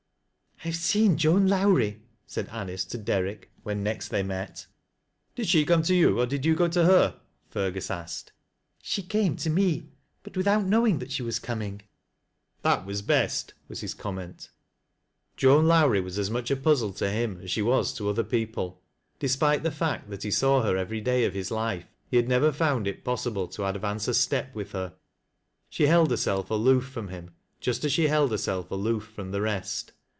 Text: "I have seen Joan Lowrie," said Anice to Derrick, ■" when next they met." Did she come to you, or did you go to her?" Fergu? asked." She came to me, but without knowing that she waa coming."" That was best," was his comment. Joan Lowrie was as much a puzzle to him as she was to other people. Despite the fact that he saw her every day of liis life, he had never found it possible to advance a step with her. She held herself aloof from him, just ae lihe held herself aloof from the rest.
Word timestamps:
"I 0.63 0.67
have 0.67 0.75
seen 0.75 1.17
Joan 1.17 1.47
Lowrie," 1.47 2.03
said 2.27 2.47
Anice 2.49 2.85
to 2.89 2.97
Derrick, 2.99 3.47
■" 3.59 3.59
when 3.63 3.81
next 3.81 4.09
they 4.09 4.21
met." 4.21 4.67
Did 5.35 5.47
she 5.47 5.65
come 5.65 5.81
to 5.81 5.95
you, 5.95 6.19
or 6.19 6.27
did 6.27 6.45
you 6.45 6.53
go 6.53 6.67
to 6.67 6.83
her?" 6.85 7.19
Fergu? 7.51 7.89
asked." 7.89 8.31
She 8.83 9.01
came 9.01 9.35
to 9.37 9.49
me, 9.49 9.89
but 10.21 10.37
without 10.37 10.65
knowing 10.65 10.99
that 10.99 11.11
she 11.11 11.23
waa 11.23 11.31
coming."" 11.41 11.81
That 12.61 12.85
was 12.85 13.01
best," 13.01 13.55
was 13.67 13.81
his 13.81 13.95
comment. 13.95 14.51
Joan 15.35 15.65
Lowrie 15.65 15.99
was 15.99 16.19
as 16.19 16.29
much 16.29 16.51
a 16.51 16.55
puzzle 16.55 16.93
to 16.93 17.09
him 17.09 17.39
as 17.41 17.49
she 17.49 17.63
was 17.63 17.91
to 17.93 18.07
other 18.07 18.23
people. 18.23 18.83
Despite 19.17 19.63
the 19.63 19.71
fact 19.71 20.11
that 20.11 20.21
he 20.21 20.29
saw 20.29 20.61
her 20.61 20.77
every 20.77 21.01
day 21.01 21.25
of 21.25 21.33
liis 21.33 21.49
life, 21.49 21.87
he 22.07 22.17
had 22.17 22.29
never 22.29 22.51
found 22.51 22.85
it 22.85 23.03
possible 23.03 23.47
to 23.47 23.65
advance 23.65 24.07
a 24.07 24.13
step 24.13 24.53
with 24.53 24.73
her. 24.73 24.93
She 25.69 25.87
held 25.87 26.11
herself 26.11 26.51
aloof 26.51 26.85
from 26.87 27.07
him, 27.07 27.31
just 27.59 27.83
ae 27.83 27.87
lihe 27.97 28.09
held 28.09 28.29
herself 28.29 28.69
aloof 28.69 29.07
from 29.11 29.31
the 29.31 29.41
rest. 29.41 29.93